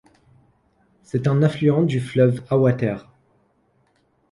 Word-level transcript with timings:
C'est 1.03 1.27
un 1.27 1.43
affluent 1.43 1.83
du 1.83 1.99
fleuve 1.99 2.41
Awatere. 2.49 3.07